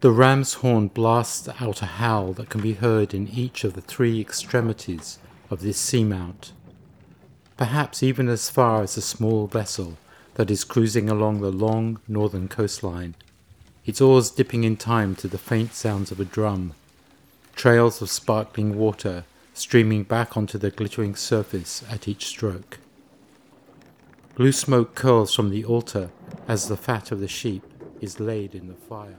The 0.00 0.10
ram's 0.10 0.54
horn 0.54 0.88
blasts 0.88 1.48
out 1.58 1.80
a 1.80 1.86
howl 1.86 2.34
that 2.34 2.50
can 2.50 2.60
be 2.60 2.74
heard 2.74 3.14
in 3.14 3.28
each 3.28 3.64
of 3.64 3.72
the 3.72 3.80
three 3.80 4.20
extremities 4.20 5.18
of 5.48 5.62
this 5.62 5.80
seamount, 5.80 6.52
perhaps 7.56 8.02
even 8.02 8.28
as 8.28 8.50
far 8.50 8.82
as 8.82 8.98
a 8.98 9.02
small 9.02 9.46
vessel 9.46 9.96
that 10.34 10.50
is 10.50 10.64
cruising 10.64 11.08
along 11.08 11.40
the 11.40 11.50
long 11.50 11.98
northern 12.06 12.46
coastline, 12.46 13.14
its 13.86 14.02
oars 14.02 14.30
dipping 14.30 14.64
in 14.64 14.76
time 14.76 15.14
to 15.16 15.28
the 15.28 15.38
faint 15.38 15.72
sounds 15.72 16.10
of 16.10 16.20
a 16.20 16.26
drum, 16.26 16.74
trails 17.54 18.02
of 18.02 18.10
sparkling 18.10 18.76
water 18.76 19.24
streaming 19.54 20.02
back 20.02 20.36
onto 20.36 20.58
the 20.58 20.70
glittering 20.70 21.16
surface 21.16 21.82
at 21.88 22.06
each 22.06 22.26
stroke. 22.26 22.78
Blue 24.34 24.52
smoke 24.52 24.94
curls 24.94 25.34
from 25.34 25.48
the 25.48 25.64
altar 25.64 26.10
as 26.46 26.68
the 26.68 26.76
fat 26.76 27.10
of 27.10 27.20
the 27.20 27.28
sheep 27.28 27.62
is 28.02 28.20
laid 28.20 28.54
in 28.54 28.68
the 28.68 28.74
fire. 28.74 29.16